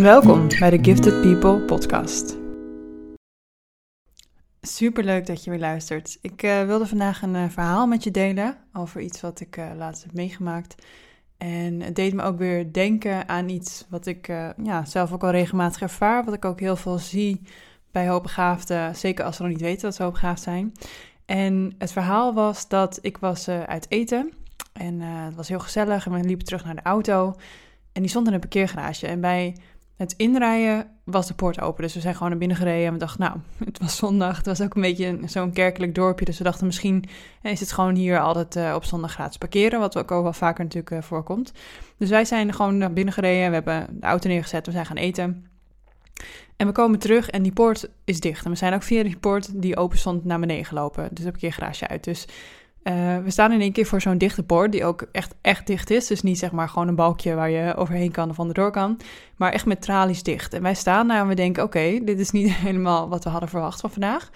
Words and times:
Welkom 0.00 0.48
bij 0.58 0.70
de 0.70 0.78
Gifted 0.82 1.20
People 1.20 1.58
podcast. 1.58 2.36
Super 4.60 5.04
leuk 5.04 5.26
dat 5.26 5.44
je 5.44 5.50
weer 5.50 5.58
luistert. 5.58 6.18
Ik 6.20 6.42
uh, 6.42 6.64
wilde 6.64 6.86
vandaag 6.86 7.22
een 7.22 7.34
uh, 7.34 7.44
verhaal 7.48 7.86
met 7.86 8.04
je 8.04 8.10
delen 8.10 8.56
over 8.72 9.00
iets 9.00 9.20
wat 9.20 9.40
ik 9.40 9.56
uh, 9.56 9.70
laatst 9.76 10.02
heb 10.02 10.12
meegemaakt. 10.12 10.74
En 11.38 11.80
het 11.80 11.96
deed 11.96 12.14
me 12.14 12.22
ook 12.22 12.38
weer 12.38 12.72
denken 12.72 13.28
aan 13.28 13.48
iets 13.48 13.86
wat 13.88 14.06
ik 14.06 14.26
ja, 14.62 14.84
zelf 14.84 15.12
ook 15.12 15.22
al 15.22 15.30
regelmatig 15.30 15.82
ervaar, 15.82 16.24
wat 16.24 16.34
ik 16.34 16.44
ook 16.44 16.60
heel 16.60 16.76
veel 16.76 16.98
zie 16.98 17.40
bij 17.90 18.08
hoogbegaafden, 18.08 18.96
zeker 18.96 19.24
als 19.24 19.36
ze 19.36 19.42
nog 19.42 19.50
niet 19.50 19.60
weten 19.60 19.82
dat 19.82 19.94
ze 19.94 20.02
hoogbegaafd 20.02 20.42
zijn. 20.42 20.72
En 21.26 21.74
het 21.78 21.92
verhaal 21.92 22.34
was 22.34 22.68
dat 22.68 22.98
ik 23.02 23.18
was 23.18 23.48
uit 23.48 23.86
eten 23.88 24.32
en 24.72 25.00
het 25.00 25.34
was 25.34 25.48
heel 25.48 25.58
gezellig 25.58 26.06
en 26.06 26.12
we 26.12 26.20
liepen 26.20 26.46
terug 26.46 26.64
naar 26.64 26.76
de 26.76 26.82
auto. 26.82 27.34
En 27.92 28.00
die 28.02 28.10
stond 28.10 28.26
in 28.26 28.32
een 28.32 28.40
parkeergarage. 28.40 29.06
En 29.06 29.20
bij 29.20 29.56
het 30.00 30.14
inrijden 30.16 30.86
was 31.04 31.26
de 31.26 31.34
poort 31.34 31.60
open. 31.60 31.82
Dus 31.82 31.94
we 31.94 32.00
zijn 32.00 32.14
gewoon 32.14 32.28
naar 32.28 32.38
binnen 32.38 32.56
gereden. 32.56 32.86
En 32.86 32.92
we 32.92 32.98
dachten, 32.98 33.20
nou, 33.20 33.38
het 33.64 33.78
was 33.78 33.96
zondag. 33.96 34.36
Het 34.36 34.46
was 34.46 34.60
ook 34.60 34.74
een 34.74 34.82
beetje 34.82 35.18
zo'n 35.24 35.52
kerkelijk 35.52 35.94
dorpje. 35.94 36.24
Dus 36.24 36.38
we 36.38 36.44
dachten, 36.44 36.66
misschien 36.66 37.04
is 37.42 37.60
het 37.60 37.72
gewoon 37.72 37.94
hier 37.94 38.20
altijd 38.20 38.56
uh, 38.56 38.72
op 38.74 38.84
zondag 38.84 39.12
gratis 39.12 39.38
parkeren. 39.38 39.80
Wat 39.80 39.98
ook 39.98 40.08
wel 40.08 40.32
vaker 40.32 40.64
natuurlijk 40.64 40.90
uh, 40.90 41.02
voorkomt. 41.02 41.52
Dus 41.96 42.08
wij 42.08 42.24
zijn 42.24 42.52
gewoon 42.52 42.76
naar 42.76 42.92
binnen 42.92 43.14
gereden. 43.14 43.48
We 43.48 43.54
hebben 43.54 44.00
de 44.00 44.06
auto 44.06 44.28
neergezet. 44.28 44.66
We 44.66 44.72
zijn 44.72 44.86
gaan 44.86 44.96
eten. 44.96 45.46
En 46.56 46.66
we 46.66 46.72
komen 46.72 46.98
terug 46.98 47.30
en 47.30 47.42
die 47.42 47.52
poort 47.52 47.88
is 48.04 48.20
dicht. 48.20 48.44
En 48.44 48.50
we 48.50 48.56
zijn 48.56 48.74
ook 48.74 48.82
via 48.82 49.02
die 49.02 49.16
poort 49.16 49.62
die 49.62 49.76
open 49.76 49.98
stond 49.98 50.24
naar 50.24 50.40
beneden 50.40 50.64
gelopen. 50.64 51.08
Dus 51.12 51.24
heb 51.24 51.36
ik 51.36 51.42
een 51.42 51.52
garage 51.52 51.88
uit. 51.88 52.04
Dus 52.04 52.26
uh, 52.82 53.18
we 53.18 53.30
staan 53.30 53.52
in 53.52 53.60
één 53.60 53.72
keer 53.72 53.86
voor 53.86 54.00
zo'n 54.00 54.18
dichte 54.18 54.42
poort 54.42 54.72
die 54.72 54.84
ook 54.84 55.06
echt, 55.12 55.34
echt 55.40 55.66
dicht 55.66 55.90
is. 55.90 56.06
Dus 56.06 56.22
niet 56.22 56.38
zeg 56.38 56.52
maar 56.52 56.68
gewoon 56.68 56.88
een 56.88 56.94
balkje 56.94 57.34
waar 57.34 57.50
je 57.50 57.74
overheen 57.76 58.10
kan 58.10 58.30
of 58.30 58.38
onderdoor 58.38 58.70
kan. 58.70 59.00
Maar 59.36 59.52
echt 59.52 59.66
met 59.66 59.82
tralies 59.82 60.22
dicht. 60.22 60.54
En 60.54 60.62
wij 60.62 60.74
staan 60.74 61.08
daar 61.08 61.20
en 61.20 61.28
we 61.28 61.34
denken, 61.34 61.62
oké, 61.62 62.00
dit 62.04 62.18
is 62.18 62.30
niet 62.30 62.52
helemaal 62.66 63.08
wat 63.08 63.24
we 63.24 63.30
hadden 63.30 63.48
verwacht 63.48 63.80
van 63.80 63.90
vandaag. 63.90 64.30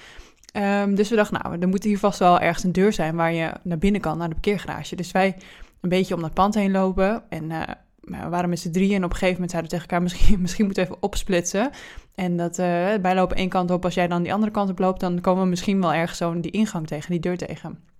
Um, 0.57 0.95
dus 0.95 1.09
we 1.09 1.17
dachten, 1.17 1.41
nou, 1.43 1.59
er 1.61 1.69
moet 1.69 1.85
hier 1.85 1.99
vast 1.99 2.19
wel 2.19 2.41
ergens 2.41 2.65
een 2.65 2.73
deur 2.73 2.93
zijn 2.93 3.17
waar 3.17 3.33
je 3.33 3.53
naar 3.63 3.79
binnen 3.79 4.01
kan, 4.01 4.19
naar 4.19 4.29
de 4.29 4.35
parkeergarage. 4.35 4.97
Dus 4.97 5.13
wij 5.13 5.37
een 5.81 5.89
beetje 5.89 6.15
om 6.15 6.21
dat 6.21 6.35
pand 6.35 6.55
heen 6.55 6.71
lopen. 6.71 7.23
En 7.29 7.51
uh, 7.51 7.63
we 8.01 8.29
waren 8.29 8.49
met 8.49 8.61
z'n 8.61 8.71
drieën 8.71 8.95
en 8.95 9.05
op 9.05 9.11
een 9.11 9.17
gegeven 9.17 9.33
moment 9.35 9.51
zeiden 9.51 9.71
we 9.71 9.77
tegen 9.77 9.91
elkaar, 9.91 10.03
misschien, 10.09 10.41
misschien 10.41 10.65
moeten 10.65 10.85
we 10.85 10.91
even 10.91 11.03
opsplitsen. 11.03 11.71
En 12.15 12.37
dat 12.37 12.59
uh, 12.59 12.67
wij 13.03 13.15
lopen 13.15 13.37
één 13.37 13.49
kant 13.49 13.71
op, 13.71 13.85
als 13.85 13.95
jij 13.95 14.09
dan 14.09 14.23
die 14.23 14.33
andere 14.33 14.53
kant 14.53 14.71
op 14.71 14.79
loopt, 14.79 15.01
dan 15.01 15.21
komen 15.21 15.43
we 15.43 15.49
misschien 15.49 15.81
wel 15.81 15.93
ergens 15.93 16.19
zo 16.19 16.41
die 16.41 16.51
ingang 16.51 16.87
tegen, 16.87 17.11
die 17.11 17.21
deur 17.21 17.37
tegen. 17.37 17.94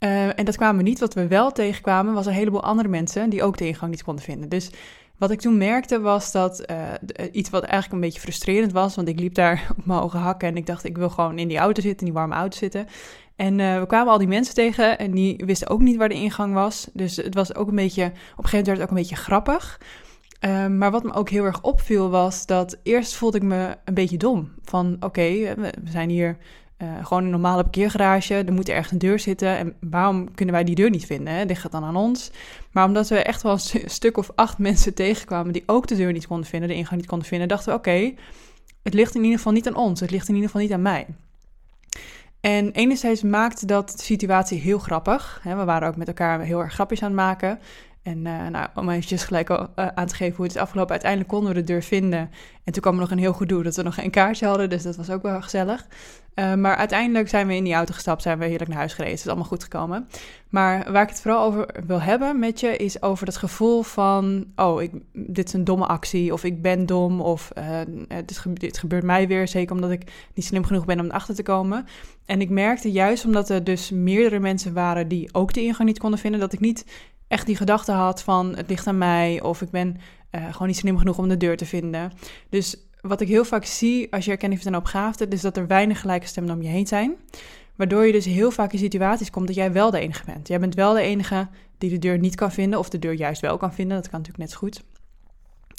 Uh, 0.00 0.38
en 0.38 0.44
dat 0.44 0.56
kwamen 0.56 0.76
we 0.76 0.88
niet. 0.88 0.98
Wat 0.98 1.14
we 1.14 1.26
wel 1.26 1.52
tegenkwamen, 1.52 2.14
was 2.14 2.26
een 2.26 2.32
heleboel 2.32 2.62
andere 2.62 2.88
mensen 2.88 3.30
die 3.30 3.42
ook 3.42 3.56
de 3.56 3.66
ingang 3.66 3.90
niet 3.90 4.02
konden 4.02 4.24
vinden. 4.24 4.48
Dus 4.48 4.70
wat 5.18 5.30
ik 5.30 5.40
toen 5.40 5.58
merkte 5.58 6.00
was 6.00 6.32
dat 6.32 6.70
uh, 6.70 6.92
iets 7.32 7.50
wat 7.50 7.62
eigenlijk 7.62 7.92
een 7.92 8.08
beetje 8.08 8.20
frustrerend 8.20 8.72
was, 8.72 8.94
want 8.94 9.08
ik 9.08 9.20
liep 9.20 9.34
daar 9.34 9.66
op 9.78 9.86
mijn 9.86 10.00
ogen 10.00 10.20
hakken 10.20 10.48
en 10.48 10.56
ik 10.56 10.66
dacht, 10.66 10.84
ik 10.84 10.96
wil 10.96 11.10
gewoon 11.10 11.38
in 11.38 11.48
die 11.48 11.58
auto 11.58 11.82
zitten, 11.82 12.06
in 12.06 12.12
die 12.12 12.20
warme 12.20 12.34
auto 12.34 12.56
zitten. 12.56 12.86
En 13.36 13.56
we 13.56 13.84
kwamen 13.86 14.12
al 14.12 14.18
die 14.18 14.28
mensen 14.28 14.54
tegen 14.54 14.98
en 14.98 15.10
die 15.10 15.42
wisten 15.44 15.68
ook 15.68 15.80
niet 15.80 15.96
waar 15.96 16.08
de 16.08 16.14
ingang 16.14 16.54
was. 16.54 16.88
Dus 16.92 17.16
het 17.16 17.34
was 17.34 17.54
ook 17.54 17.68
een 17.68 17.74
beetje, 17.74 18.04
op 18.04 18.10
een 18.10 18.48
gegeven 18.48 18.58
moment 18.58 18.66
werd 18.66 18.78
het 18.78 18.82
ook 18.82 18.90
een 18.90 19.02
beetje 19.02 19.16
grappig. 19.16 19.80
Uh, 20.40 20.66
maar 20.66 20.90
wat 20.90 21.02
me 21.02 21.12
ook 21.12 21.28
heel 21.28 21.44
erg 21.44 21.62
opviel 21.62 22.10
was 22.10 22.46
dat 22.46 22.78
eerst 22.82 23.14
voelde 23.14 23.36
ik 23.36 23.42
me 23.42 23.76
een 23.84 23.94
beetje 23.94 24.16
dom. 24.16 24.50
Van 24.62 24.96
oké, 25.00 25.54
we 25.56 25.72
zijn 25.84 26.08
hier 26.08 26.38
uh, 26.82 27.06
gewoon 27.06 27.24
een 27.24 27.30
normale 27.30 27.62
parkeergarage, 27.62 28.34
er 28.34 28.52
moet 28.52 28.68
ergens 28.68 28.92
een 28.92 28.98
deur 28.98 29.18
zitten. 29.18 29.56
En 29.56 29.74
waarom 29.80 30.34
kunnen 30.34 30.54
wij 30.54 30.64
die 30.64 30.74
deur 30.74 30.90
niet 30.90 31.06
vinden? 31.06 31.34
Hè? 31.34 31.44
Ligt 31.44 31.72
dan 31.72 31.84
aan 31.84 31.96
ons? 31.96 32.30
Maar 32.72 32.84
omdat 32.84 33.08
we 33.08 33.22
echt 33.22 33.42
wel 33.42 33.52
een 33.52 33.90
stuk 33.90 34.16
of 34.16 34.30
acht 34.34 34.58
mensen 34.58 34.94
tegenkwamen 34.94 35.52
die 35.52 35.62
ook 35.66 35.86
de 35.86 35.96
deur 35.96 36.12
niet 36.12 36.26
konden 36.26 36.46
vinden, 36.46 36.68
de 36.68 36.74
ingang 36.74 37.00
niet 37.00 37.08
konden 37.08 37.28
vinden, 37.28 37.48
dachten 37.48 37.72
we: 37.72 37.78
oké, 37.78 38.14
het 38.82 38.94
ligt 38.94 39.14
in 39.14 39.22
ieder 39.22 39.36
geval 39.36 39.52
niet 39.52 39.68
aan 39.68 39.76
ons, 39.76 40.00
het 40.00 40.10
ligt 40.10 40.28
in 40.28 40.34
ieder 40.34 40.50
geval 40.50 40.64
niet 40.64 40.72
aan 40.72 40.82
mij. 40.82 41.06
En 42.40 42.72
enerzijds 42.72 43.22
maakte 43.22 43.66
dat 43.66 43.90
de 43.90 44.02
situatie 44.02 44.60
heel 44.60 44.78
grappig. 44.78 45.40
Hè? 45.42 45.56
We 45.56 45.64
waren 45.64 45.88
ook 45.88 45.96
met 45.96 46.08
elkaar 46.08 46.40
heel 46.40 46.60
erg 46.60 46.72
grapjes 46.72 47.02
aan 47.02 47.06
het 47.06 47.16
maken. 47.16 47.58
En 48.02 48.18
uh, 48.18 48.46
nou, 48.46 48.68
om 48.74 48.90
eventjes 48.90 49.22
gelijk 49.22 49.48
uh, 49.48 49.64
aan 49.74 50.06
te 50.06 50.14
geven 50.14 50.36
hoe 50.36 50.44
het 50.44 50.54
is 50.54 50.60
afgelopen. 50.60 50.90
Uiteindelijk 50.90 51.30
konden 51.30 51.54
we 51.54 51.60
de 51.60 51.66
deur 51.66 51.82
vinden. 51.82 52.30
En 52.64 52.72
toen 52.72 52.82
kwam 52.82 52.94
er 52.94 53.00
nog 53.00 53.10
een 53.10 53.18
heel 53.18 53.32
gedoe 53.32 53.62
dat 53.62 53.76
we 53.76 53.82
nog 53.82 53.94
geen 53.94 54.10
kaartje 54.10 54.46
hadden. 54.46 54.68
Dus 54.68 54.82
dat 54.82 54.96
was 54.96 55.10
ook 55.10 55.22
wel 55.22 55.42
gezellig. 55.42 55.86
Uh, 56.34 56.54
maar 56.54 56.76
uiteindelijk 56.76 57.28
zijn 57.28 57.46
we 57.46 57.54
in 57.54 57.64
die 57.64 57.74
auto 57.74 57.94
gestapt. 57.94 58.22
Zijn 58.22 58.38
we 58.38 58.44
heerlijk 58.44 58.68
naar 58.68 58.78
huis 58.78 58.92
gereden. 58.92 59.12
Het 59.12 59.20
is 59.24 59.28
allemaal 59.28 59.48
goed 59.48 59.62
gekomen. 59.62 60.08
Maar 60.48 60.92
waar 60.92 61.02
ik 61.02 61.08
het 61.08 61.20
vooral 61.20 61.44
over 61.44 61.74
wil 61.86 62.00
hebben 62.00 62.38
met 62.38 62.60
je... 62.60 62.76
is 62.76 63.02
over 63.02 63.26
het 63.26 63.36
gevoel 63.36 63.82
van... 63.82 64.44
oh, 64.56 64.82
ik, 64.82 64.92
dit 65.12 65.46
is 65.46 65.52
een 65.52 65.64
domme 65.64 65.86
actie. 65.86 66.32
Of 66.32 66.44
ik 66.44 66.62
ben 66.62 66.86
dom. 66.86 67.20
Of 67.20 67.52
dit, 68.24 68.44
dit, 68.54 68.78
gebeurt 68.78 69.04
mij 69.04 69.28
weer. 69.28 69.48
Zeker 69.48 69.74
omdat 69.74 69.90
ik 69.90 70.12
niet 70.34 70.44
slim 70.44 70.64
genoeg 70.64 70.84
ben 70.84 71.00
om 71.00 71.06
erachter 71.06 71.34
te 71.34 71.42
komen. 71.42 71.86
En 72.26 72.40
ik 72.40 72.50
merkte 72.50 72.92
juist 72.92 73.24
omdat 73.24 73.48
er 73.48 73.64
dus 73.64 73.90
meerdere 73.90 74.38
mensen 74.38 74.72
waren... 74.72 75.08
die 75.08 75.34
ook 75.34 75.52
de 75.52 75.62
ingang 75.62 75.88
niet 75.88 75.98
konden 75.98 76.18
vinden... 76.18 76.40
dat 76.40 76.52
ik 76.52 76.60
niet 76.60 76.84
echt 77.30 77.46
die 77.46 77.56
gedachte 77.56 77.92
had 77.92 78.22
van 78.22 78.56
het 78.56 78.68
ligt 78.68 78.86
aan 78.86 78.98
mij 78.98 79.42
of 79.42 79.62
ik 79.62 79.70
ben 79.70 79.96
uh, 80.30 80.52
gewoon 80.52 80.68
niet 80.68 80.76
slim 80.76 80.98
genoeg 80.98 81.18
om 81.18 81.28
de 81.28 81.36
deur 81.36 81.56
te 81.56 81.66
vinden. 81.66 82.12
Dus 82.48 82.76
wat 83.00 83.20
ik 83.20 83.28
heel 83.28 83.44
vaak 83.44 83.64
zie 83.64 84.12
als 84.12 84.24
je 84.24 84.30
erkenning 84.30 84.60
heeft 84.60 84.74
aan 84.74 84.80
opgaafde, 84.80 85.26
is 85.28 85.40
dat 85.40 85.56
er 85.56 85.66
weinig 85.66 86.00
gelijke 86.00 86.26
stemmen 86.26 86.54
om 86.54 86.62
je 86.62 86.68
heen 86.68 86.86
zijn. 86.86 87.14
Waardoor 87.76 88.06
je 88.06 88.12
dus 88.12 88.24
heel 88.24 88.50
vaak 88.50 88.72
in 88.72 88.78
situaties 88.78 89.30
komt 89.30 89.46
dat 89.46 89.56
jij 89.56 89.72
wel 89.72 89.90
de 89.90 89.98
enige 89.98 90.24
bent. 90.24 90.48
Jij 90.48 90.60
bent 90.60 90.74
wel 90.74 90.92
de 90.92 91.00
enige 91.00 91.48
die 91.78 91.90
de 91.90 91.98
deur 91.98 92.18
niet 92.18 92.34
kan 92.34 92.52
vinden 92.52 92.78
of 92.78 92.88
de 92.88 92.98
deur 92.98 93.12
juist 93.12 93.40
wel 93.40 93.56
kan 93.56 93.72
vinden. 93.72 93.96
Dat 93.96 94.08
kan 94.08 94.20
natuurlijk 94.20 94.44
net 94.48 94.50
zo 94.50 94.58
goed. 94.58 94.82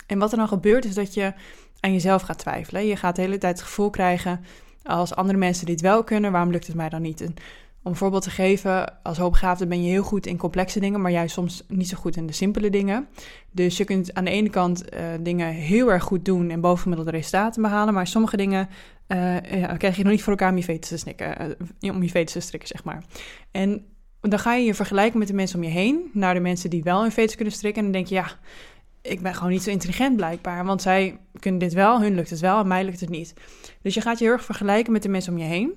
En 0.07 0.19
wat 0.19 0.31
er 0.31 0.37
dan 0.37 0.47
gebeurt 0.47 0.85
is 0.85 0.93
dat 0.93 1.13
je 1.13 1.33
aan 1.79 1.93
jezelf 1.93 2.21
gaat 2.21 2.39
twijfelen. 2.39 2.85
Je 2.85 2.95
gaat 2.95 3.15
de 3.15 3.21
hele 3.21 3.37
tijd 3.37 3.57
het 3.57 3.67
gevoel 3.67 3.89
krijgen 3.89 4.45
als 4.83 5.15
andere 5.15 5.37
mensen 5.37 5.65
dit 5.65 5.81
wel 5.81 6.03
kunnen, 6.03 6.31
waarom 6.31 6.51
lukt 6.51 6.67
het 6.67 6.75
mij 6.75 6.89
dan 6.89 7.01
niet? 7.01 7.27
Om 7.83 7.91
een 7.91 7.97
voorbeeld 7.97 8.23
te 8.23 8.29
geven, 8.29 9.03
als 9.03 9.17
hoogbegaafde 9.17 9.67
ben 9.67 9.83
je 9.83 9.89
heel 9.89 10.03
goed 10.03 10.25
in 10.25 10.37
complexe 10.37 10.79
dingen, 10.79 11.01
maar 11.01 11.11
jij 11.11 11.27
soms 11.27 11.63
niet 11.67 11.87
zo 11.87 11.97
goed 11.97 12.15
in 12.15 12.25
de 12.25 12.33
simpele 12.33 12.69
dingen. 12.69 13.07
Dus 13.51 13.77
je 13.77 13.83
kunt 13.83 14.13
aan 14.13 14.25
de 14.25 14.31
ene 14.31 14.49
kant 14.49 14.93
uh, 14.93 14.99
dingen 15.21 15.47
heel 15.47 15.91
erg 15.91 16.03
goed 16.03 16.25
doen 16.25 16.49
en 16.49 16.61
bovengemiddelde 16.61 17.11
resultaten 17.11 17.61
behalen, 17.61 17.93
maar 17.93 18.07
sommige 18.07 18.37
dingen 18.37 18.69
uh, 19.07 19.41
ja, 19.41 19.77
krijg 19.77 19.95
je 19.95 20.03
nog 20.03 20.11
niet 20.11 20.21
voor 20.21 20.31
elkaar 20.31 20.49
om 20.49 20.57
je 20.57 20.63
veters 20.63 20.89
te 20.89 20.97
strikken, 20.97 21.55
uh, 21.81 21.93
om 21.93 22.03
je 22.03 22.09
veters 22.09 22.31
te 22.31 22.39
strikken, 22.39 22.69
zeg 22.69 22.83
maar. 22.83 23.03
En 23.51 23.85
dan 24.21 24.39
ga 24.39 24.53
je 24.55 24.65
je 24.65 24.73
vergelijken 24.73 25.19
met 25.19 25.27
de 25.27 25.33
mensen 25.33 25.57
om 25.57 25.63
je 25.63 25.69
heen, 25.69 26.09
naar 26.13 26.33
de 26.33 26.39
mensen 26.39 26.69
die 26.69 26.83
wel 26.83 27.01
hun 27.01 27.11
veters 27.11 27.35
kunnen 27.35 27.53
strikken, 27.53 27.85
en 27.85 27.91
dan 27.91 28.01
denk 28.01 28.07
je, 28.07 28.15
ja, 28.15 28.31
ik 29.01 29.21
ben 29.21 29.35
gewoon 29.35 29.51
niet 29.51 29.63
zo 29.63 29.69
intelligent 29.69 30.15
blijkbaar, 30.15 30.65
want 30.65 30.81
zij 30.81 31.19
kunnen 31.39 31.59
dit 31.59 31.73
wel, 31.73 32.01
hun 32.01 32.15
lukt 32.15 32.29
het 32.29 32.39
wel, 32.39 32.59
en 32.59 32.67
mij 32.67 32.83
lukt 32.83 32.99
het 32.99 33.09
niet. 33.09 33.33
Dus 33.81 33.93
je 33.93 34.01
gaat 34.01 34.19
je 34.19 34.23
heel 34.23 34.33
erg 34.33 34.45
vergelijken 34.45 34.91
met 34.91 35.03
de 35.03 35.09
mensen 35.09 35.33
om 35.33 35.39
je 35.39 35.45
heen. 35.45 35.73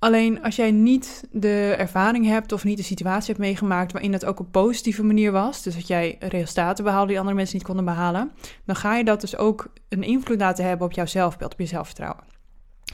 Alleen 0.00 0.42
als 0.42 0.56
jij 0.56 0.70
niet 0.70 1.24
de 1.30 1.74
ervaring 1.78 2.26
hebt 2.26 2.52
of 2.52 2.64
niet 2.64 2.76
de 2.76 2.82
situatie 2.82 3.26
hebt 3.26 3.38
meegemaakt 3.38 3.92
waarin 3.92 4.12
dat 4.12 4.24
ook 4.24 4.40
op 4.40 4.52
positieve 4.52 5.02
manier 5.02 5.32
was, 5.32 5.62
dus 5.62 5.74
dat 5.74 5.86
jij 5.86 6.16
resultaten 6.18 6.84
behaalde 6.84 7.08
die 7.08 7.18
andere 7.18 7.36
mensen 7.36 7.56
niet 7.56 7.66
konden 7.66 7.84
behalen, 7.84 8.30
dan 8.64 8.76
ga 8.76 8.96
je 8.96 9.04
dat 9.04 9.20
dus 9.20 9.36
ook 9.36 9.72
een 9.88 10.02
invloed 10.02 10.40
laten 10.40 10.64
hebben 10.64 10.86
op 10.86 10.92
jouw 10.92 11.06
zelfbeeld, 11.06 11.52
op 11.52 11.60
je 11.60 11.66
zelfvertrouwen. 11.66 12.24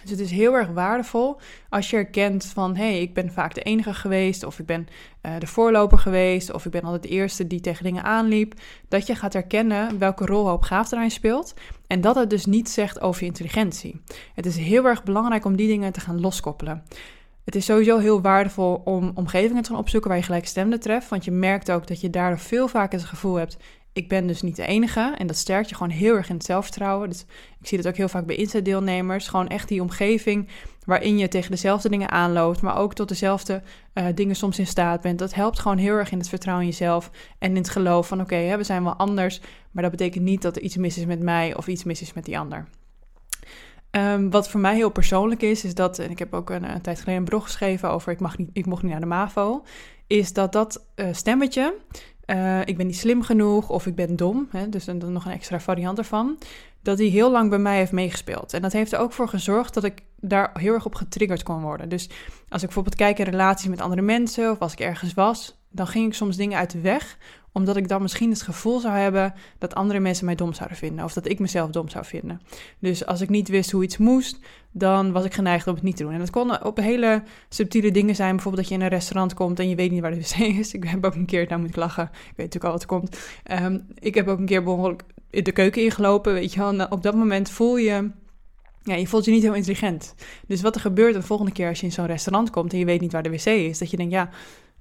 Dus 0.03 0.11
het 0.11 0.21
is 0.21 0.31
heel 0.31 0.55
erg 0.55 0.69
waardevol 0.69 1.41
als 1.69 1.91
je 1.91 1.97
erkent 1.97 2.45
van 2.45 2.77
hé, 2.77 2.91
hey, 2.91 3.01
ik 3.01 3.15
ben 3.15 3.33
vaak 3.33 3.55
de 3.55 3.63
enige 3.63 3.95
geweest, 3.95 4.45
of 4.45 4.59
ik 4.59 4.67
ben 4.67 4.87
uh, 5.23 5.33
de 5.39 5.47
voorloper 5.47 5.99
geweest, 5.99 6.53
of 6.53 6.65
ik 6.65 6.71
ben 6.71 6.83
altijd 6.83 7.03
de 7.03 7.09
eerste 7.09 7.47
die 7.47 7.61
tegen 7.61 7.85
dingen 7.85 8.03
aanliep. 8.05 8.55
Dat 8.89 9.07
je 9.07 9.15
gaat 9.15 9.33
herkennen 9.33 9.99
welke 9.99 10.27
rol 10.27 10.49
hoopgaaf 10.49 10.93
erin 10.93 11.11
speelt. 11.11 11.55
En 11.87 12.01
dat 12.01 12.15
het 12.15 12.31
dus 12.31 12.47
niet 12.47 12.71
zegt 12.71 13.01
over 13.01 13.21
je 13.21 13.27
intelligentie. 13.27 14.01
Het 14.35 14.47
is 14.47 14.57
heel 14.57 14.85
erg 14.85 15.03
belangrijk 15.03 15.45
om 15.45 15.57
die 15.57 15.69
dingen 15.69 15.93
te 15.93 16.01
gaan 16.01 16.21
loskoppelen. 16.21 16.83
Het 17.45 17.55
is 17.55 17.65
sowieso 17.65 17.99
heel 17.99 18.21
waardevol 18.21 18.83
om 18.85 19.11
omgevingen 19.15 19.63
te 19.63 19.71
gaan 19.71 19.79
opzoeken 19.79 20.09
waar 20.09 20.19
je 20.19 20.25
gelijkstemden 20.25 20.81
treft. 20.81 21.09
Want 21.09 21.25
je 21.25 21.31
merkt 21.31 21.71
ook 21.71 21.87
dat 21.87 22.01
je 22.01 22.11
daardoor 22.11 22.39
veel 22.39 22.69
vaker 22.69 22.99
het 22.99 23.09
gevoel 23.09 23.35
hebt: 23.35 23.57
ik 23.97 24.09
ben 24.09 24.27
dus 24.27 24.43
niet 24.43 24.57
de 24.57 24.67
enige. 24.67 25.15
En 25.19 25.27
dat 25.27 25.37
sterkt 25.37 25.69
je 25.69 25.75
gewoon 25.75 25.93
heel 25.93 26.15
erg 26.15 26.29
in 26.29 26.35
het 26.35 26.45
zelfvertrouwen. 26.45 27.09
Dus 27.09 27.25
ik 27.61 27.67
zie 27.67 27.77
dat 27.79 27.87
ook 27.87 27.97
heel 27.97 28.09
vaak 28.09 28.27
bij 28.27 28.37
insta-deelnemers. 28.37 29.29
Gewoon 29.29 29.49
echt 29.49 29.69
die 29.69 29.83
omgeving 29.83 30.49
waarin 30.85 31.19
je 31.19 31.29
tegen 31.29 31.51
dezelfde 31.51 31.89
dingen 31.89 32.11
aanloopt, 32.11 32.63
maar 32.63 32.77
ook 32.77 32.95
tot 32.95 33.09
dezelfde 33.09 33.63
uh, 33.95 34.07
dingen 34.15 34.37
soms 34.37 34.59
in 34.59 34.67
staat 34.67 35.01
bent. 35.01 35.19
Dat 35.19 35.35
helpt 35.35 35.59
gewoon 35.59 35.79
heel 35.79 35.95
erg 35.95 36.11
in 36.11 36.19
het 36.19 36.29
vertrouwen 36.29 36.65
in 36.67 36.71
jezelf 36.71 37.11
en 37.39 37.51
in 37.51 37.57
het 37.57 37.69
geloof 37.69 38.09
van 38.09 38.21
oké, 38.21 38.57
we 38.57 38.65
zijn 38.65 38.85
wel 38.85 38.95
anders, 38.95 39.41
maar 39.71 39.83
dat 39.83 39.93
betekent 39.93 40.25
niet 40.25 40.43
dat 40.43 40.57
er 40.57 40.63
iets 40.63 40.77
mis 40.77 40.99
is 40.99 41.05
met 41.05 41.21
mij 41.21 41.57
of 41.57 41.67
iets 41.67 41.85
mis 41.85 42.03
is 42.03 42.13
met 42.13 42.25
die 42.25 42.39
ander. 42.39 42.69
Um, 43.91 44.31
wat 44.31 44.49
voor 44.49 44.61
mij 44.61 44.75
heel 44.75 44.91
persoonlijk 44.91 45.43
is, 45.43 45.65
is 45.65 45.75
dat, 45.75 45.99
en 45.99 46.11
ik 46.11 46.19
heb 46.19 46.35
ook 46.35 46.51
een, 46.51 46.71
een 46.71 46.81
tijd 46.81 46.99
geleden 46.99 47.21
een 47.21 47.29
blog 47.29 47.43
geschreven 47.43 47.91
over 47.91 48.13
ik, 48.13 48.21
mag 48.21 48.39
niet, 48.39 48.51
ik 48.53 48.67
mocht 48.67 48.83
niet 48.83 48.91
naar 48.91 49.01
de 49.01 49.07
MAVO, 49.07 49.65
is 50.07 50.33
dat 50.33 50.53
dat 50.53 50.87
uh, 50.97 51.09
stemmetje, 51.13 51.75
uh, 52.27 52.61
ik 52.65 52.77
ben 52.77 52.87
niet 52.87 52.97
slim 52.97 53.23
genoeg 53.23 53.69
of 53.69 53.87
ik 53.87 53.95
ben 53.95 54.17
dom, 54.17 54.49
hè, 54.51 54.69
dus 54.69 54.85
dan 54.85 55.13
nog 55.13 55.25
een 55.25 55.33
extra 55.33 55.61
variant 55.61 55.99
ervan, 55.99 56.39
dat 56.83 56.97
die 56.97 57.11
heel 57.11 57.31
lang 57.31 57.51
bij 57.51 57.59
mij 57.59 57.77
heeft 57.77 57.93
meegespeeld. 57.93 58.53
En 58.53 58.63
dat 58.63 58.73
heeft 58.73 58.93
er 58.93 58.99
ook 58.99 59.13
voor 59.13 59.29
gezorgd 59.29 59.75
dat 59.75 59.85
ik 59.85 60.03
daar 60.21 60.51
heel 60.59 60.75
erg 60.75 60.87
op 60.87 60.95
getriggerd 60.95 61.43
kon 61.43 61.61
worden. 61.61 61.89
Dus 61.89 62.09
als 62.49 62.61
ik 62.61 62.67
bijvoorbeeld 62.67 62.95
kijk 62.95 63.19
in 63.19 63.25
relaties 63.25 63.69
met 63.69 63.81
andere 63.81 64.03
mensen 64.03 64.51
of 64.51 64.59
als 64.59 64.73
ik 64.73 64.81
ergens 64.81 65.15
was, 65.15 65.59
dan 65.71 65.87
ging 65.87 66.07
ik 66.07 66.15
soms 66.15 66.37
dingen 66.37 66.59
uit 66.59 66.71
de 66.71 66.81
weg 66.81 67.19
omdat 67.57 67.77
ik 67.77 67.89
dan 67.89 68.03
misschien 68.03 68.31
het 68.31 68.43
gevoel 68.43 68.81
zou 68.81 68.97
hebben 68.97 69.35
dat 69.59 69.75
andere 69.75 70.01
mensen 70.01 70.25
mij 70.25 70.35
dom 70.35 70.53
zouden 70.53 70.79
vinden. 70.79 71.05
Of 71.05 71.13
dat 71.13 71.29
ik 71.29 71.39
mezelf 71.39 71.71
dom 71.71 71.89
zou 71.89 72.05
vinden. 72.05 72.41
Dus 72.79 73.07
als 73.07 73.21
ik 73.21 73.29
niet 73.29 73.49
wist 73.49 73.71
hoe 73.71 73.83
iets 73.83 73.97
moest, 73.97 74.39
dan 74.73 75.13
was 75.13 75.25
ik 75.25 75.35
geneigd 75.35 75.67
om 75.67 75.75
het 75.75 75.83
niet 75.83 75.97
te 75.97 76.03
doen. 76.03 76.13
En 76.13 76.19
dat 76.19 76.31
kon 76.31 76.65
op 76.65 76.77
hele 76.77 77.23
subtiele 77.49 77.91
dingen 77.91 78.15
zijn. 78.15 78.35
Bijvoorbeeld 78.35 78.63
dat 78.63 78.73
je 78.73 78.79
in 78.79 78.87
een 78.87 78.97
restaurant 78.97 79.35
komt 79.35 79.59
en 79.59 79.69
je 79.69 79.75
weet 79.75 79.91
niet 79.91 80.01
waar 80.01 80.11
de 80.11 80.17
wc 80.17 80.37
is. 80.37 80.75
Ik 80.75 80.85
heb 80.85 81.05
ook 81.05 81.15
een 81.15 81.27
keer, 81.27 81.49
daar 81.49 81.59
moet 81.59 81.69
ik 81.69 81.77
lachen. 81.77 82.05
Ik 82.13 82.33
weet 82.37 82.37
natuurlijk 82.37 82.65
al 82.65 82.71
wat 82.71 82.83
er 82.83 82.87
komt. 82.87 83.19
Ehm, 83.43 83.79
ik 83.99 84.15
heb 84.15 84.29
ook 84.29 84.39
een 84.39 84.47
keer 84.47 84.63
behoorlijk 84.63 85.03
de 85.31 85.53
keuken 85.53 85.83
ingelopen. 85.83 86.33
Weet 86.33 86.53
je 86.53 86.61
wel. 86.61 86.87
op 86.87 87.03
dat 87.03 87.15
moment 87.15 87.51
voel 87.51 87.77
je 87.77 88.11
ja, 88.83 88.95
je 88.95 89.07
voelt 89.07 89.25
je 89.25 89.31
niet 89.31 89.43
heel 89.43 89.55
intelligent. 89.55 90.15
Dus 90.47 90.63
wat 90.63 90.75
er 90.75 90.81
gebeurt 90.81 91.15
de 91.15 91.23
volgende 91.23 91.53
keer 91.53 91.69
als 91.69 91.81
je 91.81 91.87
in 91.87 91.93
zo'n 91.93 92.07
restaurant 92.07 92.51
komt 92.51 92.73
en 92.73 92.79
je 92.79 92.85
weet 92.85 93.01
niet 93.01 93.13
waar 93.13 93.23
de 93.23 93.31
wc 93.31 93.47
is, 93.47 93.79
dat 93.79 93.91
je 93.91 93.97
denkt, 93.97 94.13
ja, 94.13 94.31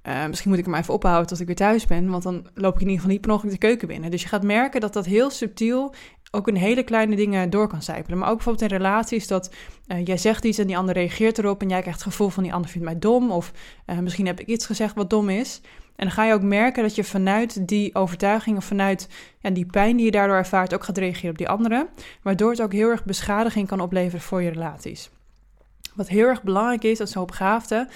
uh, 0.07 0.25
misschien 0.25 0.49
moet 0.49 0.59
ik 0.59 0.65
hem 0.65 0.75
even 0.75 0.93
ophouden 0.93 1.27
tot 1.27 1.39
ik 1.39 1.45
weer 1.45 1.55
thuis 1.55 1.85
ben, 1.85 2.09
want 2.09 2.23
dan 2.23 2.47
loop 2.53 2.75
ik 2.75 2.81
in 2.81 2.87
ieder 2.87 2.95
geval 2.95 3.11
niet 3.11 3.21
per 3.21 3.31
ongeluk 3.31 3.51
de 3.51 3.57
keuken 3.57 3.87
binnen. 3.87 4.11
Dus 4.11 4.21
je 4.21 4.27
gaat 4.27 4.43
merken 4.43 4.81
dat 4.81 4.93
dat 4.93 5.05
heel 5.05 5.29
subtiel 5.29 5.93
ook 6.31 6.47
in 6.47 6.55
hele 6.55 6.83
kleine 6.83 7.15
dingen 7.15 7.49
door 7.49 7.67
kan 7.67 7.81
zijpelen. 7.81 8.17
Maar 8.17 8.29
ook 8.29 8.35
bijvoorbeeld 8.35 8.71
in 8.71 8.77
relaties 8.77 9.27
dat 9.27 9.53
uh, 9.87 10.05
jij 10.05 10.17
zegt 10.17 10.45
iets 10.45 10.57
en 10.57 10.67
die 10.67 10.77
ander 10.77 10.93
reageert 10.93 11.37
erop 11.37 11.61
en 11.61 11.69
jij 11.69 11.81
krijgt 11.81 11.99
het 11.99 12.07
gevoel 12.07 12.29
van 12.29 12.43
die 12.43 12.53
ander 12.53 12.69
vindt 12.69 12.85
mij 12.85 12.99
dom 12.99 13.31
of 13.31 13.51
uh, 13.85 13.99
misschien 13.99 14.25
heb 14.25 14.39
ik 14.39 14.47
iets 14.47 14.65
gezegd 14.65 14.95
wat 14.95 15.09
dom 15.09 15.29
is. 15.29 15.61
En 15.95 16.05
dan 16.05 16.11
ga 16.11 16.25
je 16.25 16.33
ook 16.33 16.41
merken 16.41 16.83
dat 16.83 16.95
je 16.95 17.03
vanuit 17.03 17.67
die 17.67 17.95
overtuiging 17.95 18.57
of 18.57 18.65
vanuit 18.65 19.07
ja, 19.39 19.49
die 19.49 19.65
pijn 19.65 19.95
die 19.95 20.05
je 20.05 20.11
daardoor 20.11 20.35
ervaart 20.35 20.73
ook 20.73 20.83
gaat 20.83 20.97
reageren 20.97 21.29
op 21.29 21.37
die 21.37 21.49
andere. 21.49 21.87
Waardoor 22.21 22.51
het 22.51 22.61
ook 22.61 22.73
heel 22.73 22.89
erg 22.89 23.05
beschadiging 23.05 23.67
kan 23.67 23.79
opleveren 23.79 24.21
voor 24.21 24.41
je 24.41 24.49
relaties. 24.49 25.09
Wat 25.93 26.07
heel 26.07 26.27
erg 26.27 26.43
belangrijk 26.43 26.83
is 26.83 26.99
als 26.99 27.13
hoopgaafde, 27.13 27.87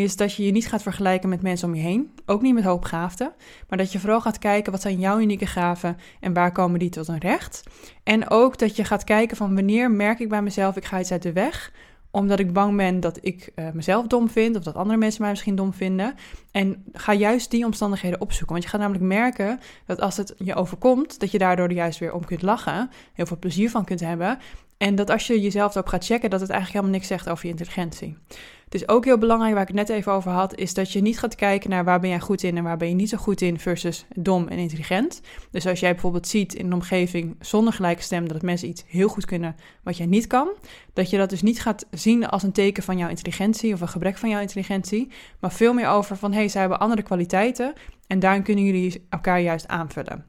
is 0.00 0.16
dat 0.16 0.34
je 0.34 0.44
je 0.44 0.52
niet 0.52 0.68
gaat 0.68 0.82
vergelijken 0.82 1.28
met 1.28 1.42
mensen 1.42 1.68
om 1.68 1.74
je 1.74 1.82
heen. 1.82 2.10
Ook 2.26 2.42
niet 2.42 2.54
met 2.54 2.64
hoopgaafden. 2.64 3.32
Maar 3.68 3.78
dat 3.78 3.92
je 3.92 3.98
vooral 3.98 4.20
gaat 4.20 4.38
kijken 4.38 4.72
wat 4.72 4.80
zijn 4.82 4.98
jouw 4.98 5.20
unieke 5.20 5.46
gaven 5.46 5.96
en 6.20 6.32
waar 6.32 6.52
komen 6.52 6.78
die 6.78 6.90
tot 6.90 7.08
een 7.08 7.18
recht. 7.18 7.62
En 8.02 8.30
ook 8.30 8.58
dat 8.58 8.76
je 8.76 8.84
gaat 8.84 9.04
kijken 9.04 9.36
van 9.36 9.54
wanneer 9.54 9.90
merk 9.90 10.18
ik 10.18 10.28
bij 10.28 10.42
mezelf 10.42 10.76
ik 10.76 10.84
ga 10.84 11.00
iets 11.00 11.12
uit 11.12 11.22
de 11.22 11.32
weg 11.32 11.72
omdat 12.12 12.38
ik 12.38 12.52
bang 12.52 12.76
ben 12.76 13.00
dat 13.00 13.18
ik 13.20 13.52
uh, 13.54 13.70
mezelf 13.72 14.06
dom 14.06 14.30
vind 14.30 14.56
of 14.56 14.62
dat 14.62 14.74
andere 14.74 14.98
mensen 14.98 15.20
mij 15.20 15.30
misschien 15.30 15.54
dom 15.54 15.72
vinden. 15.72 16.14
En 16.50 16.84
ga 16.92 17.12
juist 17.12 17.50
die 17.50 17.64
omstandigheden 17.64 18.20
opzoeken. 18.20 18.52
Want 18.52 18.62
je 18.62 18.70
gaat 18.70 18.80
namelijk 18.80 19.04
merken 19.04 19.60
dat 19.86 20.00
als 20.00 20.16
het 20.16 20.34
je 20.38 20.54
overkomt, 20.54 21.20
dat 21.20 21.30
je 21.30 21.38
daardoor 21.38 21.72
juist 21.72 21.98
weer 21.98 22.12
om 22.12 22.24
kunt 22.24 22.42
lachen, 22.42 22.90
heel 23.12 23.26
veel 23.26 23.38
plezier 23.38 23.70
van 23.70 23.84
kunt 23.84 24.00
hebben. 24.00 24.38
En 24.76 24.94
dat 24.94 25.10
als 25.10 25.26
je 25.26 25.40
jezelf 25.40 25.74
erop 25.74 25.86
gaat 25.86 26.04
checken, 26.04 26.30
dat 26.30 26.40
het 26.40 26.50
eigenlijk 26.50 26.80
helemaal 26.80 27.00
niks 27.00 27.12
zegt 27.12 27.28
over 27.28 27.44
je 27.44 27.50
intelligentie. 27.50 28.16
Het 28.72 28.80
is 28.80 28.88
ook 28.88 29.04
heel 29.04 29.18
belangrijk, 29.18 29.52
waar 29.52 29.62
ik 29.62 29.68
het 29.68 29.76
net 29.76 29.88
even 29.88 30.12
over 30.12 30.30
had, 30.30 30.56
is 30.56 30.74
dat 30.74 30.92
je 30.92 31.00
niet 31.00 31.18
gaat 31.18 31.34
kijken 31.34 31.70
naar 31.70 31.84
waar 31.84 32.00
ben 32.00 32.10
jij 32.10 32.20
goed 32.20 32.42
in 32.42 32.56
en 32.56 32.62
waar 32.62 32.76
ben 32.76 32.88
je 32.88 32.94
niet 32.94 33.08
zo 33.08 33.16
goed 33.16 33.40
in 33.40 33.58
versus 33.58 34.06
dom 34.14 34.48
en 34.48 34.58
intelligent. 34.58 35.20
Dus 35.50 35.66
als 35.66 35.80
jij 35.80 35.92
bijvoorbeeld 35.92 36.28
ziet 36.28 36.54
in 36.54 36.66
een 36.66 36.72
omgeving 36.72 37.36
zonder 37.40 37.72
gelijke 37.72 38.02
stem 38.02 38.28
dat 38.28 38.42
mensen 38.42 38.68
iets 38.68 38.84
heel 38.86 39.08
goed 39.08 39.24
kunnen 39.24 39.56
wat 39.82 39.96
jij 39.96 40.06
niet 40.06 40.26
kan, 40.26 40.48
dat 40.92 41.10
je 41.10 41.16
dat 41.16 41.30
dus 41.30 41.42
niet 41.42 41.60
gaat 41.60 41.86
zien 41.90 42.26
als 42.26 42.42
een 42.42 42.52
teken 42.52 42.82
van 42.82 42.98
jouw 42.98 43.08
intelligentie 43.08 43.72
of 43.72 43.80
een 43.80 43.88
gebrek 43.88 44.16
van 44.16 44.28
jouw 44.28 44.40
intelligentie, 44.40 45.08
maar 45.40 45.52
veel 45.52 45.72
meer 45.72 45.88
over 45.88 46.16
van 46.16 46.32
hé, 46.32 46.38
hey, 46.38 46.48
zij 46.48 46.60
hebben 46.60 46.80
andere 46.80 47.02
kwaliteiten 47.02 47.72
en 48.06 48.18
daarin 48.18 48.42
kunnen 48.42 48.64
jullie 48.64 49.06
elkaar 49.08 49.40
juist 49.40 49.68
aanvullen. 49.68 50.26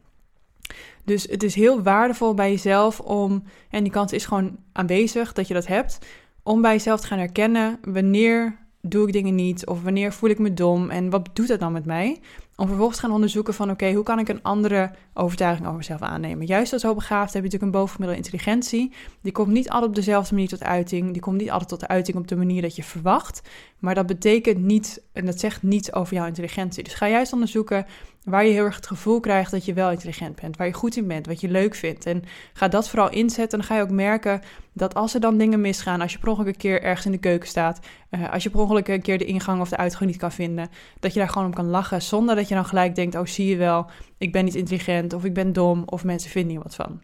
Dus 1.05 1.23
het 1.29 1.43
is 1.43 1.55
heel 1.55 1.81
waardevol 1.81 2.33
bij 2.33 2.51
jezelf 2.51 2.99
om, 2.99 3.43
en 3.69 3.83
die 3.83 3.91
kans 3.91 4.11
is 4.11 4.25
gewoon 4.25 4.57
aanwezig 4.71 5.33
dat 5.33 5.47
je 5.47 5.53
dat 5.53 5.67
hebt, 5.67 5.99
om 6.43 6.61
bij 6.61 6.71
jezelf 6.71 7.01
te 7.01 7.07
gaan 7.07 7.17
herkennen 7.17 7.79
wanneer 7.81 8.57
doe 8.81 9.07
ik 9.07 9.13
dingen 9.13 9.35
niet 9.35 9.65
of 9.65 9.83
wanneer 9.83 10.13
voel 10.13 10.29
ik 10.29 10.39
me 10.39 10.53
dom 10.53 10.89
en 10.89 11.09
wat 11.09 11.29
doet 11.33 11.47
dat 11.47 11.59
dan 11.59 11.71
met 11.71 11.85
mij? 11.85 12.19
Om 12.55 12.67
vervolgens 12.67 12.97
te 12.97 13.05
gaan 13.05 13.13
onderzoeken 13.13 13.53
van 13.53 13.71
oké, 13.71 13.91
hoe 13.91 14.03
kan 14.03 14.19
ik 14.19 14.29
een 14.29 14.44
andere 14.44 14.91
overtuiging 15.13 15.65
over 15.65 15.77
mezelf 15.77 16.01
aannemen? 16.01 16.45
Juist 16.45 16.73
als 16.73 16.83
hoogbegaafd 16.83 17.33
heb 17.33 17.44
je 17.44 17.50
natuurlijk 17.50 17.63
een 17.63 17.79
bovengemiddelde 17.79 18.23
intelligentie. 18.23 18.91
Die 19.21 19.31
komt 19.31 19.47
niet 19.47 19.69
altijd 19.69 19.89
op 19.89 19.95
dezelfde 19.95 20.33
manier 20.33 20.50
tot 20.50 20.63
uiting. 20.63 21.11
Die 21.11 21.21
komt 21.21 21.38
niet 21.38 21.51
altijd 21.51 21.69
tot 21.69 21.88
uiting 21.88 22.17
op 22.17 22.27
de 22.27 22.35
manier 22.35 22.61
dat 22.61 22.75
je 22.75 22.83
verwacht. 22.83 23.41
Maar 23.79 23.95
dat 23.95 24.05
betekent 24.05 24.57
niet, 24.57 25.01
en 25.13 25.25
dat 25.25 25.39
zegt 25.39 25.63
niets 25.63 25.94
over 25.94 26.13
jouw 26.13 26.25
intelligentie. 26.25 26.83
Dus 26.83 26.94
ga 26.94 27.07
juist 27.07 27.33
onderzoeken 27.33 27.85
waar 28.23 28.45
je 28.45 28.51
heel 28.51 28.65
erg 28.65 28.75
het 28.75 28.88
gevoel 28.88 29.19
krijgt 29.19 29.51
dat 29.51 29.65
je 29.65 29.73
wel 29.73 29.91
intelligent 29.91 30.41
bent. 30.41 30.57
Waar 30.57 30.67
je 30.67 30.73
goed 30.73 30.95
in 30.95 31.07
bent, 31.07 31.25
wat 31.25 31.41
je 31.41 31.50
leuk 31.50 31.75
vindt. 31.75 32.05
En 32.05 32.23
ga 32.53 32.67
dat 32.67 32.89
vooral 32.89 33.09
inzetten. 33.09 33.59
Dan 33.59 33.67
ga 33.67 33.75
je 33.75 33.81
ook 33.81 33.89
merken 33.89 34.41
dat 34.73 34.94
als 34.94 35.13
er 35.13 35.19
dan 35.19 35.38
dingen 35.38 35.61
misgaan, 35.61 36.01
als 36.01 36.11
je 36.11 36.19
per 36.19 36.29
ongeluk 36.29 36.47
een 36.47 36.57
keer 36.57 36.81
ergens 36.81 37.05
in 37.05 37.11
de 37.11 37.17
keuken 37.17 37.47
staat, 37.47 37.79
uh, 38.09 38.33
als 38.33 38.44
je 38.44 38.50
per 38.50 38.59
ongeluk 38.59 38.88
een 38.88 39.01
keer 39.01 39.17
de 39.17 39.25
ingang 39.25 39.61
of 39.61 39.69
de 39.69 39.77
uitgang 39.77 40.09
niet 40.09 40.19
kan 40.19 40.31
vinden, 40.31 40.69
dat 41.00 41.13
je 41.13 41.19
daar 41.19 41.29
gewoon 41.29 41.47
om 41.47 41.53
kan 41.53 41.69
lachen 41.69 42.01
zonder 42.01 42.35
dat 42.43 42.51
je 42.51 42.61
dan 42.63 42.69
gelijk 42.69 42.95
denkt, 42.95 43.15
oh 43.15 43.25
zie 43.25 43.47
je 43.47 43.55
wel, 43.55 43.85
ik 44.17 44.31
ben 44.31 44.45
niet 44.45 44.55
intelligent 44.55 45.13
of 45.13 45.23
ik 45.23 45.33
ben 45.33 45.53
dom 45.53 45.83
of 45.85 46.03
mensen 46.03 46.29
vinden 46.31 46.51
hier 46.51 46.63
wat 46.63 46.75
van. 46.75 47.01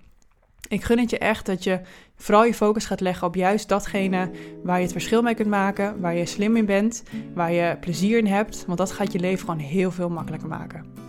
Ik 0.68 0.84
gun 0.84 1.00
het 1.00 1.10
je 1.10 1.18
echt 1.18 1.46
dat 1.46 1.64
je 1.64 1.82
vooral 2.16 2.46
je 2.46 2.54
focus 2.54 2.86
gaat 2.86 3.00
leggen 3.00 3.28
op 3.28 3.36
juist 3.36 3.70
datgene 3.70 4.32
waar 4.64 4.78
je 4.78 4.84
het 4.84 4.92
verschil 4.92 5.22
mee 5.22 5.36
kunt 5.36 5.50
maken, 5.50 6.00
waar 6.02 6.16
je 6.16 6.26
slim 6.26 6.56
in 6.56 6.66
bent, 6.66 7.04
waar 7.34 7.52
je 7.52 7.78
plezier 7.80 8.18
in 8.18 8.28
hebt, 8.28 8.66
want 8.66 8.78
dat 8.78 8.92
gaat 8.92 9.12
je 9.12 9.20
leven 9.20 9.40
gewoon 9.40 9.60
heel 9.60 9.92
veel 9.92 10.10
makkelijker 10.10 10.50
maken. 10.50 11.09